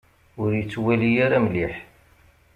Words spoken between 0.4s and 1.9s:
Ur yettwali ara mliḥ.